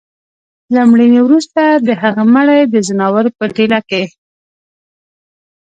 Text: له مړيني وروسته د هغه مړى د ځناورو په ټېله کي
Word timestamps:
له 0.73 0.81
مړيني 0.89 1.21
وروسته 1.23 1.61
د 1.87 1.89
هغه 2.01 2.23
مړى 2.35 2.59
د 2.73 2.75
ځناورو 2.89 3.35
په 3.37 3.45
ټېله 3.55 3.79
کي 3.89 4.03